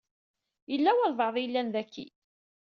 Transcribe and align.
Yella 0.71 0.91
walebɛaḍ 0.97 1.35
i 1.37 1.41
yellan 1.43 1.67
daki. 1.73 2.07